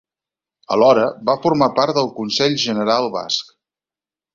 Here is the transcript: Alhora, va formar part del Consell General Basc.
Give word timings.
Alhora, 0.75 1.03
va 1.31 1.37
formar 1.45 1.69
part 1.81 2.01
del 2.01 2.13
Consell 2.19 2.59
General 2.67 3.15
Basc. 3.21 3.59